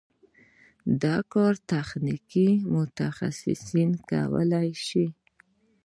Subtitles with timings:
[1.03, 5.05] دا کار تخنیکي متخصصین کولی شي.